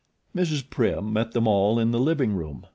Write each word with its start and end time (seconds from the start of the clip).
Mrs. 0.35 0.67
Prim 0.67 1.13
met 1.13 1.33
them 1.33 1.47
all 1.47 1.77
in 1.77 1.91
the 1.91 1.99
living 1.99 2.33
room. 2.33 2.65